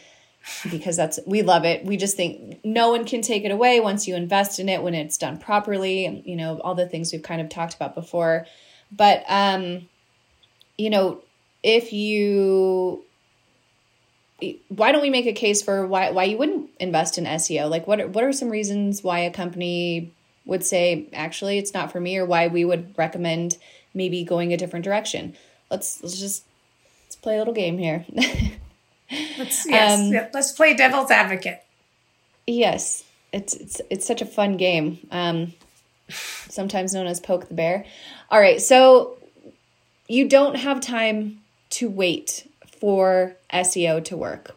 because 0.71 0.97
that's 0.97 1.19
we 1.27 1.43
love 1.43 1.65
it. 1.65 1.85
We 1.85 1.97
just 1.97 2.17
think 2.17 2.61
no 2.65 2.91
one 2.91 3.05
can 3.05 3.23
take 3.23 3.45
it 3.45 3.51
away 3.51 3.81
once 3.81 4.07
you 4.07 4.15
invest 4.15 4.59
in 4.59 4.69
it 4.69 4.83
when 4.83 4.95
it's 4.95 5.17
done 5.17 5.39
properly. 5.39 6.23
You 6.25 6.37
know 6.37 6.61
all 6.61 6.75
the 6.75 6.89
things 6.89 7.13
we've 7.13 7.23
kind 7.23 7.41
of 7.41 7.49
talked 7.49 7.75
about 7.75 7.95
before, 7.95 8.47
but 8.93 9.25
um, 9.29 9.89
you 10.77 10.91
know 10.91 11.23
if 11.63 11.93
you 11.93 13.05
why 14.69 14.93
don't 14.93 15.03
we 15.03 15.11
make 15.11 15.27
a 15.27 15.33
case 15.33 15.63
for 15.63 15.87
why 15.87 16.11
why 16.11 16.25
you 16.25 16.37
wouldn't 16.37 16.71
invest 16.81 17.19
in 17.19 17.25
SEO? 17.25 17.71
Like 17.71 17.87
what 17.87 18.01
are, 18.01 18.09
what 18.09 18.25
are 18.25 18.33
some 18.33 18.51
reasons 18.51 19.03
why 19.03 19.21
a 19.21 19.31
company 19.31 20.13
would 20.45 20.65
say 20.65 21.07
actually 21.13 21.59
it's 21.59 21.73
not 21.73 21.93
for 21.93 22.01
me 22.01 22.19
or 22.19 22.27
why 22.27 22.49
we 22.49 22.65
would 22.65 22.97
recommend 22.99 23.57
maybe 23.95 24.25
going 24.25 24.53
a 24.53 24.57
different 24.57 24.85
direction? 24.85 25.35
Let's 25.71 26.03
let's 26.03 26.19
just 26.19 26.45
let's 27.07 27.17
play 27.17 27.37
a 27.37 27.39
little 27.39 27.55
game 27.55 27.79
here. 27.79 28.05
let's 29.39 29.67
yes, 29.67 30.01
um, 30.01 30.13
yeah, 30.13 30.29
let's 30.35 30.53
play 30.53 30.75
devil's 30.75 31.11
advocate. 31.11 31.63
Yes. 32.47 33.05
It's 33.33 33.55
it's 33.55 33.81
it's 33.89 34.07
such 34.07 34.21
a 34.21 34.27
fun 34.27 34.57
game. 34.57 35.07
Um 35.11 35.55
sometimes 36.09 36.93
known 36.93 37.07
as 37.07 37.21
poke 37.21 37.49
the 37.49 37.55
bear. 37.55 37.87
All 38.31 38.41
right, 38.41 38.61
so 38.61 39.17
you 40.09 40.29
don't 40.29 40.57
have 40.57 40.81
time 40.81 41.41
to 41.71 41.89
wait 41.89 42.49
for 42.85 43.35
SEO 43.51 44.05
to 44.05 44.15
work. 44.15 44.55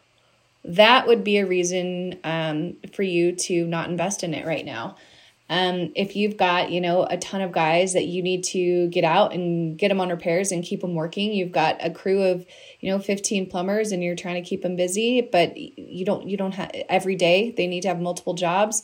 That 0.66 1.08
would 1.08 1.24
be 1.24 1.38
a 1.38 1.46
reason 1.46 2.20
um, 2.26 2.76
for 2.94 3.02
you 3.02 3.32
to 3.32 3.66
not 3.66 3.90
invest 3.90 4.22
in 4.22 4.34
it 4.34 4.46
right 4.46 4.66
now. 4.66 4.98
Um, 5.50 5.94
if 5.96 6.14
you've 6.14 6.36
got, 6.36 6.70
you 6.70 6.82
know, 6.82 7.06
a 7.06 7.16
ton 7.16 7.40
of 7.40 7.54
guys 7.54 7.94
that 7.94 8.04
you 8.04 8.22
need 8.22 8.44
to 8.44 8.90
get 8.90 9.06
out 9.06 9.34
and 9.34 9.80
get 9.80 9.88
them 9.88 10.02
on 10.02 10.10
repairs 10.10 10.52
and 10.52 10.62
keep 10.62 10.82
them 10.82 10.94
working, 10.94 11.32
you've 11.32 11.54
got 11.54 11.78
a 11.80 11.90
crew 11.90 12.22
of, 12.22 12.46
you 12.82 12.92
know, 12.92 13.00
15 13.00 13.50
plumbers 13.50 13.94
and 13.94 14.04
you're 14.04 14.14
trying 14.14 14.44
to 14.44 14.50
keep 14.50 14.62
them 14.62 14.76
busy, 14.76 15.22
but 15.22 15.56
you 15.56 16.04
don't, 16.04 16.28
you 16.28 16.36
don't 16.36 16.56
have 16.56 16.72
every 16.90 17.16
day, 17.16 17.52
they 17.52 17.66
need 17.66 17.84
to 17.84 17.88
have 17.88 18.02
multiple 18.02 18.34
jobs. 18.34 18.84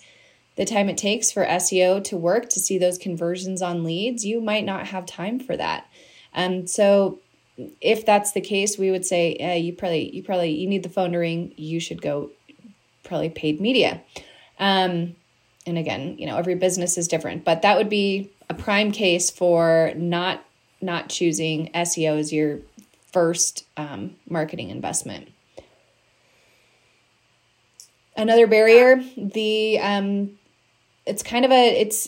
the 0.56 0.64
time 0.64 0.88
it 0.88 0.98
takes 0.98 1.34
for 1.34 1.46
SEO 1.46 2.02
to 2.06 2.16
work 2.16 2.48
to 2.48 2.62
see 2.62 2.78
those 2.78 2.98
conversions 2.98 3.62
on 3.62 3.84
leads, 3.84 4.24
you 4.24 4.40
might 4.40 4.64
not 4.64 4.88
have 4.88 5.06
time 5.06 5.38
for 5.38 5.58
that. 5.58 5.86
Um, 6.34 6.66
so 6.66 7.20
if 7.58 8.06
that's 8.06 8.32
the 8.32 8.42
case, 8.42 8.78
we 8.78 8.92
would 8.92 9.06
say 9.06 9.36
uh, 9.38 9.54
you 9.54 9.74
probably 9.74 10.10
you 10.16 10.24
probably 10.24 10.52
you 10.52 10.68
need 10.68 10.84
the 10.84 10.90
phone 10.90 11.12
to 11.12 11.20
ring. 11.20 11.54
You 11.56 11.80
should 11.80 12.02
go 12.02 12.32
probably 13.04 13.30
paid 13.30 13.62
media. 13.62 14.02
Um, 14.60 15.16
and 15.66 15.78
again, 15.78 16.18
you 16.18 16.26
know 16.26 16.38
every 16.38 16.56
business 16.56 16.98
is 16.98 17.08
different, 17.08 17.44
but 17.44 17.62
that 17.62 17.78
would 17.78 17.90
be 17.90 18.32
a 18.50 18.54
prime 18.54 18.92
case 18.92 19.30
for 19.30 19.94
not 19.96 20.44
not 20.82 21.10
choosing 21.10 21.72
SEO 21.74 22.20
as 22.20 22.34
your 22.34 22.60
first 23.12 23.66
um, 23.78 24.16
marketing 24.28 24.70
investment. 24.70 25.30
Another 28.16 28.48
barrier, 28.48 29.04
the 29.18 29.80
um, 29.80 30.38
it's 31.06 31.22
kind 31.24 31.44
of 31.44 31.52
a 31.52 31.82
it's 31.82 32.08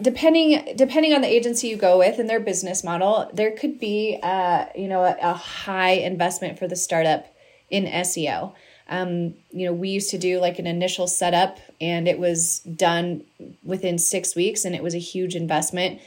depending 0.00 0.74
depending 0.76 1.12
on 1.12 1.22
the 1.22 1.28
agency 1.28 1.68
you 1.68 1.76
go 1.76 1.98
with 1.98 2.18
and 2.18 2.30
their 2.30 2.40
business 2.40 2.84
model 2.84 3.28
there 3.32 3.50
could 3.50 3.80
be 3.80 4.18
uh 4.22 4.66
you 4.76 4.86
know 4.86 5.02
a, 5.02 5.16
a 5.20 5.34
high 5.34 5.90
investment 5.92 6.58
for 6.58 6.68
the 6.68 6.76
startup 6.76 7.26
in 7.70 7.84
seo 7.84 8.52
um, 8.88 9.34
you 9.50 9.66
know 9.66 9.72
we 9.72 9.90
used 9.90 10.10
to 10.10 10.18
do 10.18 10.40
like 10.40 10.58
an 10.58 10.66
initial 10.66 11.06
setup 11.06 11.58
and 11.80 12.08
it 12.08 12.18
was 12.18 12.60
done 12.60 13.24
within 13.62 13.98
six 13.98 14.34
weeks 14.34 14.64
and 14.64 14.74
it 14.74 14.82
was 14.82 14.94
a 14.94 14.98
huge 14.98 15.36
investment. 15.36 16.00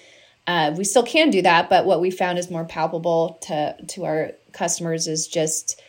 Uh, 0.47 0.73
we 0.75 0.83
still 0.83 1.03
can 1.03 1.29
do 1.29 1.43
that 1.43 1.69
but 1.69 1.85
what 1.85 2.01
we 2.01 2.09
found 2.09 2.39
is 2.39 2.49
more 2.49 2.65
palpable 2.65 3.37
to 3.41 3.75
to 3.87 4.03
our 4.05 4.31
customers 4.51 5.07
is 5.07 5.27
just 5.27 5.79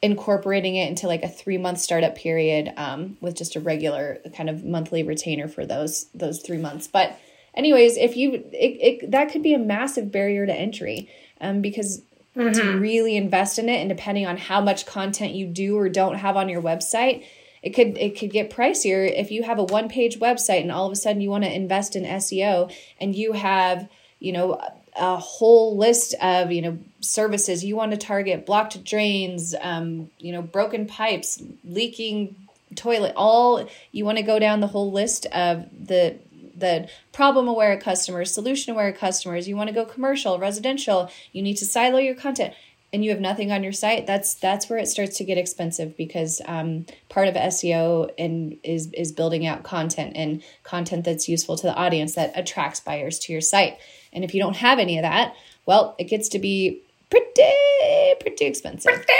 incorporating 0.00 0.76
it 0.76 0.88
into 0.88 1.06
like 1.06 1.22
a 1.22 1.28
three 1.28 1.58
month 1.58 1.78
startup 1.78 2.14
period 2.14 2.72
um, 2.76 3.16
with 3.20 3.36
just 3.36 3.56
a 3.56 3.60
regular 3.60 4.18
kind 4.36 4.48
of 4.48 4.64
monthly 4.64 5.02
retainer 5.02 5.48
for 5.48 5.66
those 5.66 6.06
those 6.14 6.40
three 6.40 6.58
months 6.58 6.86
but 6.86 7.18
anyways 7.54 7.96
if 7.96 8.16
you 8.16 8.34
it, 8.52 9.02
it 9.02 9.10
that 9.10 9.30
could 9.30 9.42
be 9.42 9.54
a 9.54 9.58
massive 9.58 10.12
barrier 10.12 10.46
to 10.46 10.54
entry 10.54 11.10
um, 11.40 11.60
because 11.60 12.02
mm-hmm. 12.36 12.52
to 12.52 12.78
really 12.78 13.16
invest 13.16 13.58
in 13.58 13.68
it 13.68 13.78
and 13.78 13.88
depending 13.88 14.24
on 14.24 14.36
how 14.36 14.60
much 14.60 14.86
content 14.86 15.34
you 15.34 15.46
do 15.46 15.76
or 15.76 15.88
don't 15.88 16.16
have 16.16 16.36
on 16.36 16.48
your 16.48 16.62
website 16.62 17.24
it 17.62 17.70
could 17.70 17.98
it 17.98 18.16
could 18.16 18.30
get 18.30 18.50
pricier 18.50 19.12
if 19.12 19.32
you 19.32 19.42
have 19.42 19.58
a 19.58 19.64
one 19.64 19.88
page 19.88 20.20
website 20.20 20.60
and 20.60 20.70
all 20.70 20.86
of 20.86 20.92
a 20.92 20.96
sudden 20.96 21.20
you 21.20 21.28
want 21.28 21.42
to 21.42 21.52
invest 21.52 21.96
in 21.96 22.04
seo 22.04 22.72
and 23.00 23.16
you 23.16 23.32
have 23.32 23.88
you 24.20 24.32
know 24.32 24.60
a 24.98 25.16
whole 25.16 25.76
list 25.76 26.14
of 26.20 26.50
you 26.52 26.62
know 26.62 26.78
services 27.00 27.64
you 27.64 27.76
want 27.76 27.92
to 27.92 27.96
target 27.96 28.44
blocked 28.44 28.82
drains 28.84 29.54
um, 29.60 30.10
you 30.18 30.32
know 30.32 30.42
broken 30.42 30.86
pipes 30.86 31.42
leaking 31.64 32.34
toilet 32.74 33.12
all 33.16 33.68
you 33.92 34.04
want 34.04 34.18
to 34.18 34.22
go 34.22 34.38
down 34.38 34.60
the 34.60 34.66
whole 34.66 34.92
list 34.92 35.26
of 35.26 35.66
the 35.72 36.18
the 36.56 36.88
problem 37.12 37.48
aware 37.48 37.78
customers 37.78 38.32
solution 38.32 38.72
aware 38.72 38.92
customers 38.92 39.48
you 39.48 39.56
want 39.56 39.68
to 39.68 39.74
go 39.74 39.84
commercial 39.84 40.38
residential 40.38 41.10
you 41.32 41.42
need 41.42 41.56
to 41.56 41.64
silo 41.64 41.98
your 41.98 42.14
content 42.14 42.52
and 42.92 43.04
you 43.04 43.10
have 43.10 43.20
nothing 43.20 43.52
on 43.52 43.62
your 43.62 43.72
site 43.72 44.06
that's 44.06 44.34
that's 44.34 44.68
where 44.68 44.78
it 44.78 44.88
starts 44.88 45.16
to 45.18 45.24
get 45.24 45.38
expensive 45.38 45.96
because 45.96 46.40
um, 46.46 46.84
part 47.08 47.28
of 47.28 47.34
seo 47.34 48.10
and 48.18 48.58
is 48.62 48.90
is 48.92 49.12
building 49.12 49.46
out 49.46 49.62
content 49.62 50.12
and 50.16 50.42
content 50.62 51.04
that's 51.04 51.28
useful 51.28 51.56
to 51.56 51.66
the 51.66 51.74
audience 51.74 52.14
that 52.14 52.32
attracts 52.34 52.80
buyers 52.80 53.18
to 53.18 53.32
your 53.32 53.42
site 53.42 53.78
and 54.12 54.24
if 54.24 54.34
you 54.34 54.40
don't 54.40 54.56
have 54.56 54.78
any 54.78 54.98
of 54.98 55.02
that, 55.02 55.34
well, 55.66 55.94
it 55.98 56.04
gets 56.04 56.28
to 56.30 56.38
be 56.38 56.82
pretty, 57.10 58.14
pretty 58.20 58.46
expensive. 58.46 58.92
Pretty 58.92 59.12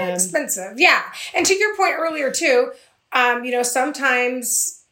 um, 0.00 0.08
expensive. 0.10 0.74
Yeah. 0.76 1.02
And 1.34 1.46
to 1.46 1.54
your 1.54 1.76
point 1.76 1.94
earlier, 1.98 2.30
too, 2.30 2.72
um, 3.12 3.44
you 3.44 3.52
know, 3.52 3.62
sometimes 3.62 4.82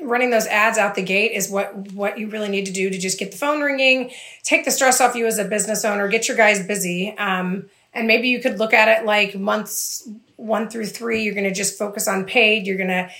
running 0.00 0.30
those 0.30 0.46
ads 0.46 0.78
out 0.78 0.94
the 0.94 1.02
gate 1.02 1.32
is 1.32 1.50
what 1.50 1.74
what 1.92 2.18
you 2.18 2.28
really 2.28 2.48
need 2.48 2.66
to 2.66 2.72
do 2.72 2.88
to 2.88 2.98
just 2.98 3.18
get 3.18 3.32
the 3.32 3.36
phone 3.36 3.60
ringing 3.60 4.10
take 4.42 4.64
the 4.64 4.70
stress 4.70 4.98
off 4.98 5.14
you 5.14 5.26
as 5.26 5.38
a 5.38 5.44
business 5.44 5.84
owner 5.84 6.08
get 6.08 6.26
your 6.26 6.36
guys 6.36 6.66
busy 6.66 7.14
um, 7.18 7.68
and 7.92 8.06
maybe 8.06 8.28
you 8.28 8.40
could 8.40 8.58
look 8.58 8.72
at 8.72 8.88
it 8.88 9.04
like 9.04 9.34
months 9.34 10.08
one 10.36 10.70
through 10.70 10.86
three 10.86 11.22
you're 11.22 11.34
going 11.34 11.44
to 11.44 11.52
just 11.52 11.78
focus 11.78 12.08
on 12.08 12.24
paid 12.24 12.66
you're 12.66 12.78
going 12.78 12.88
to 12.88 13.10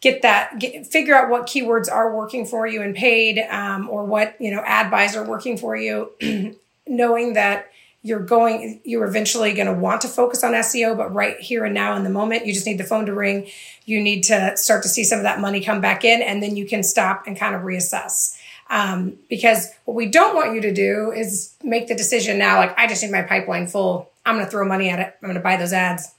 get 0.00 0.22
that 0.22 0.58
get, 0.58 0.86
figure 0.86 1.14
out 1.14 1.30
what 1.30 1.46
keywords 1.46 1.90
are 1.90 2.14
working 2.14 2.46
for 2.46 2.66
you 2.66 2.82
and 2.82 2.94
paid 2.94 3.38
um, 3.50 3.88
or 3.88 4.04
what 4.04 4.36
you 4.40 4.50
know 4.50 4.62
ad 4.64 4.90
buys 4.90 5.16
are 5.16 5.24
working 5.24 5.56
for 5.56 5.76
you 5.76 6.10
knowing 6.86 7.34
that 7.34 7.70
you're 8.02 8.20
going 8.20 8.80
you're 8.84 9.04
eventually 9.04 9.52
going 9.52 9.66
to 9.66 9.72
want 9.72 10.00
to 10.00 10.08
focus 10.08 10.44
on 10.44 10.52
seo 10.52 10.96
but 10.96 11.12
right 11.12 11.40
here 11.40 11.64
and 11.64 11.74
now 11.74 11.96
in 11.96 12.04
the 12.04 12.10
moment 12.10 12.46
you 12.46 12.52
just 12.52 12.66
need 12.66 12.78
the 12.78 12.84
phone 12.84 13.06
to 13.06 13.14
ring. 13.14 13.48
You 13.84 14.00
need 14.00 14.22
to 14.24 14.56
start 14.56 14.82
to 14.82 14.88
see 14.88 15.04
some 15.04 15.18
of 15.18 15.24
that 15.24 15.40
money 15.40 15.60
come 15.60 15.80
back 15.80 16.04
in 16.04 16.22
and 16.22 16.42
then 16.42 16.56
you 16.56 16.66
can 16.66 16.82
stop 16.82 17.24
and 17.26 17.36
kind 17.36 17.54
of 17.54 17.62
reassess. 17.62 18.36
Um, 18.68 19.16
because 19.30 19.72
what 19.84 19.94
we 19.94 20.06
don't 20.06 20.34
want 20.34 20.54
you 20.54 20.60
to 20.62 20.74
do 20.74 21.12
is 21.12 21.54
make 21.62 21.86
the 21.86 21.94
decision 21.94 22.36
now 22.36 22.56
like 22.58 22.76
i 22.76 22.88
just 22.88 23.00
need 23.02 23.12
my 23.12 23.22
pipeline 23.22 23.66
full. 23.66 24.10
I'm 24.24 24.34
going 24.34 24.44
to 24.44 24.50
throw 24.50 24.66
money 24.66 24.88
at 24.88 24.98
it. 24.98 25.16
I'm 25.22 25.28
going 25.28 25.34
to 25.34 25.40
buy 25.40 25.56
those 25.56 25.72
ads 25.72 26.12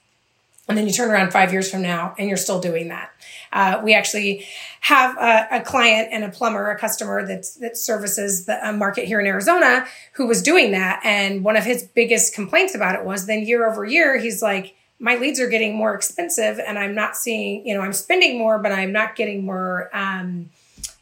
and 0.68 0.78
then 0.78 0.86
you 0.86 0.94
turn 0.94 1.10
around 1.10 1.32
five 1.32 1.52
years 1.52 1.70
from 1.70 1.82
now 1.82 2.14
and 2.18 2.28
you're 2.28 2.38
still 2.38 2.60
doing 2.60 2.90
that. 2.90 3.12
Uh, 3.52 3.80
we 3.84 3.94
actually 3.94 4.46
have 4.82 5.18
a, 5.18 5.58
a, 5.58 5.62
client 5.62 6.10
and 6.12 6.24
a 6.24 6.30
plumber, 6.30 6.70
a 6.70 6.78
customer 6.78 7.26
that's, 7.26 7.56
that 7.56 7.78
services 7.78 8.46
the 8.46 8.74
market 8.74 9.06
here 9.06 9.20
in 9.20 9.26
Arizona 9.26 9.86
who 10.14 10.28
was 10.28 10.44
doing 10.44 10.72
that. 10.72 11.00
And 11.04 11.44
one 11.44 11.56
of 11.56 11.64
his 11.64 11.84
biggest 11.84 12.34
complaints 12.34 12.76
about 12.76 12.96
it 12.96 13.06
was 13.06 13.26
then 13.26 13.46
year 13.46 13.70
over 13.70 13.86
year, 13.86 14.18
he's 14.18 14.42
like, 14.42 14.76
my 15.00 15.16
leads 15.16 15.40
are 15.40 15.48
getting 15.48 15.76
more 15.76 15.94
expensive 15.94 16.60
and 16.60 16.78
I'm 16.78 16.96
not 16.96 17.16
seeing, 17.16 17.66
you 17.66 17.76
know, 17.76 17.82
I'm 17.82 17.94
spending 17.94 18.38
more, 18.38 18.60
but 18.60 18.72
I'm 18.72 18.92
not 18.92 19.16
getting 19.16 19.46
more, 19.46 19.90
um, 19.94 20.50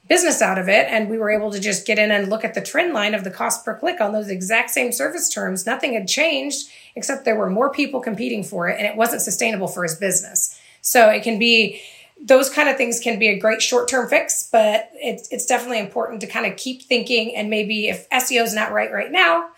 business 0.08 0.42
out 0.42 0.60
of 0.60 0.70
it. 0.70 0.88
And 0.90 1.10
we 1.10 1.18
were 1.18 1.32
able 1.32 1.52
to 1.52 1.60
just 1.60 1.86
get 1.86 2.00
in 2.00 2.12
and 2.12 2.30
look 2.30 2.44
at 2.44 2.54
the 2.54 2.62
trend 2.62 2.94
line 2.94 3.14
of 3.14 3.24
the 3.24 3.32
cost 3.32 3.66
per 3.66 3.78
click 3.78 4.00
on 4.02 4.14
those 4.14 4.30
exact 4.30 4.70
same 4.70 4.92
service 4.92 5.30
terms. 5.30 5.66
Nothing 5.66 5.94
had 5.94 6.08
changed 6.08 6.70
except 6.96 7.26
there 7.26 7.36
were 7.36 7.50
more 7.50 7.72
people 7.72 8.00
competing 8.00 8.44
for 8.44 8.70
it 8.70 8.78
and 8.78 8.88
it 8.88 8.96
wasn't 8.96 9.22
sustainable 9.22 9.68
for 9.68 9.84
his 9.84 9.96
business. 9.96 10.60
So 10.82 11.10
it 11.10 11.24
can 11.24 11.40
be 11.40 11.82
those 12.22 12.50
kind 12.50 12.70
of 12.70 12.78
things 12.78 13.00
can 13.00 13.20
be 13.20 13.28
a 13.28 13.38
great 13.38 13.62
short-term 13.62 14.08
fix, 14.08 14.48
but 14.50 14.90
it's 14.94 15.28
it's 15.32 15.46
definitely 15.46 15.80
important 15.80 16.22
to 16.22 16.28
kind 16.28 16.46
of 16.46 16.58
keep 16.58 16.84
thinking 16.84 17.36
and 17.36 17.50
maybe 17.50 17.90
if 17.90 18.10
SEO 18.10 18.44
is 18.44 18.54
not 18.54 18.72
right 18.72 18.92
right 18.92 19.12
now, 19.12 19.50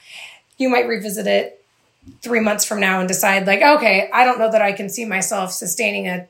you 0.57 0.69
might 0.69 0.87
revisit 0.87 1.27
it 1.27 1.63
3 2.21 2.39
months 2.39 2.65
from 2.65 2.79
now 2.79 2.99
and 2.99 3.07
decide 3.07 3.45
like, 3.45 3.61
okay, 3.61 4.09
I 4.13 4.25
don't 4.25 4.39
know 4.39 4.51
that 4.51 4.61
I 4.61 4.71
can 4.71 4.89
see 4.89 5.05
myself 5.05 5.51
sustaining 5.51 6.07
a 6.07 6.27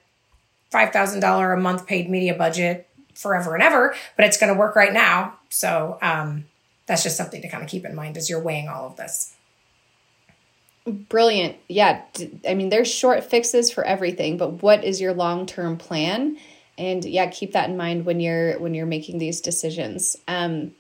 $5,000 0.74 1.54
a 1.54 1.58
month 1.58 1.86
paid 1.86 2.10
media 2.10 2.34
budget 2.34 2.87
forever 3.18 3.54
and 3.54 3.64
ever, 3.64 3.96
but 4.16 4.26
it's 4.26 4.38
going 4.38 4.54
to 4.54 4.60
work 4.60 4.76
right 4.76 4.94
now. 4.94 5.38
So, 5.50 5.98
um, 6.02 6.46
that's 6.86 7.04
just 7.04 7.18
something 7.18 7.42
to 7.42 7.50
kind 7.50 7.64
of 7.64 7.70
keep 7.70 7.86
in 7.86 7.96
mind 7.96 8.18
as 8.18 8.30
you're 8.30 8.42
weighing 8.42 8.70
all 8.70 8.88
of 8.88 8.96
this. 8.96 9.36
Brilliant. 10.88 11.58
Yeah. 11.68 12.02
I 12.48 12.54
mean, 12.54 12.70
there's 12.70 12.88
short 12.88 13.26
fixes 13.26 13.70
for 13.70 13.84
everything, 13.84 14.38
but 14.38 14.64
what 14.64 14.86
is 14.86 15.02
your 15.02 15.14
long-term 15.14 15.78
plan? 15.78 16.38
And 16.78 17.04
yeah, 17.04 17.28
keep 17.28 17.52
that 17.54 17.70
in 17.70 17.76
mind 17.76 18.06
when 18.06 18.22
you're 18.22 18.58
when 18.60 18.74
you're 18.74 18.86
making 18.86 19.18
these 19.18 19.42
decisions. 19.42 20.16
Um 20.28 20.72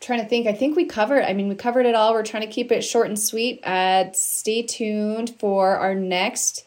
trying 0.00 0.20
to 0.20 0.26
think. 0.26 0.46
I 0.46 0.52
think 0.52 0.76
we 0.76 0.84
covered, 0.84 1.22
I 1.22 1.32
mean, 1.32 1.48
we 1.48 1.54
covered 1.54 1.86
it 1.86 1.94
all. 1.94 2.12
We're 2.12 2.22
trying 2.22 2.46
to 2.46 2.52
keep 2.52 2.70
it 2.70 2.82
short 2.82 3.06
and 3.06 3.18
sweet. 3.18 3.64
Uh 3.64 4.12
stay 4.12 4.60
tuned 4.62 5.34
for 5.38 5.76
our 5.76 5.94
next 5.94 6.66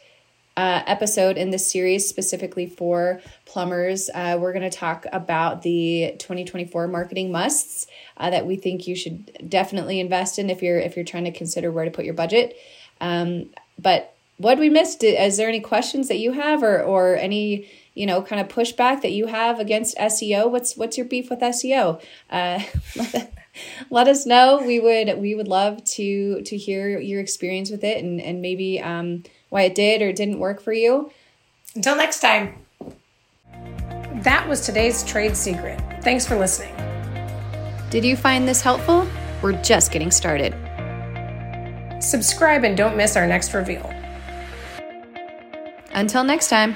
uh, 0.57 0.81
episode 0.87 1.37
in 1.37 1.51
this 1.51 1.71
series 1.71 2.09
specifically 2.09 2.65
for 2.65 3.21
plumbers. 3.45 4.09
Uh, 4.13 4.37
we're 4.41 4.53
going 4.53 4.69
to 4.69 4.75
talk 4.75 5.05
about 5.13 5.61
the 5.61 6.15
2024 6.17 6.87
marketing 6.87 7.31
musts 7.31 7.85
uh, 8.17 8.31
that 8.31 8.47
we 8.47 8.55
think 8.55 8.87
you 8.87 8.95
should 8.95 9.47
definitely 9.47 9.99
invest 9.99 10.39
in 10.39 10.49
if 10.49 10.63
you're 10.63 10.79
if 10.79 10.95
you're 10.95 11.05
trying 11.05 11.25
to 11.25 11.31
consider 11.31 11.71
where 11.71 11.85
to 11.85 11.91
put 11.91 12.05
your 12.05 12.15
budget. 12.15 12.57
Um, 12.99 13.51
but 13.77 14.15
what 14.37 14.57
we 14.57 14.69
missed? 14.69 15.03
Is 15.03 15.37
there 15.37 15.47
any 15.47 15.59
questions 15.59 16.07
that 16.07 16.17
you 16.17 16.31
have, 16.31 16.63
or 16.63 16.81
or 16.81 17.15
any 17.15 17.69
you 17.93 18.07
know 18.07 18.23
kind 18.23 18.41
of 18.41 18.47
pushback 18.47 19.01
that 19.03 19.11
you 19.11 19.27
have 19.27 19.59
against 19.59 19.95
SEO? 19.97 20.49
What's 20.49 20.75
what's 20.75 20.97
your 20.97 21.05
beef 21.05 21.29
with 21.29 21.39
SEO? 21.39 22.01
Uh, 22.31 22.63
let 23.91 24.07
us 24.07 24.25
know. 24.25 24.63
We 24.65 24.79
would 24.79 25.19
we 25.19 25.35
would 25.35 25.47
love 25.47 25.83
to 25.83 26.41
to 26.41 26.57
hear 26.57 26.99
your 26.99 27.19
experience 27.19 27.69
with 27.69 27.83
it 27.83 28.03
and 28.03 28.19
and 28.19 28.41
maybe 28.41 28.81
um, 28.81 29.23
why 29.49 29.63
it 29.63 29.75
did 29.75 30.01
or 30.01 30.11
didn't 30.11 30.39
work 30.39 30.61
for 30.61 30.73
you. 30.73 31.11
Until 31.75 31.95
next 31.95 32.19
time. 32.19 32.55
That 34.23 34.47
was 34.47 34.61
today's 34.61 35.03
trade 35.03 35.37
secret. 35.37 35.79
Thanks 36.01 36.25
for 36.25 36.37
listening. 36.37 36.75
Did 37.89 38.03
you 38.03 38.17
find 38.17 38.47
this 38.47 38.61
helpful? 38.61 39.07
We're 39.41 39.61
just 39.61 39.91
getting 39.91 40.11
started. 40.11 40.53
Subscribe 42.01 42.63
and 42.63 42.75
don't 42.75 42.97
miss 42.97 43.15
our 43.15 43.27
next 43.27 43.53
reveal. 43.53 43.93
Until 45.93 46.23
next 46.23 46.49
time. 46.49 46.75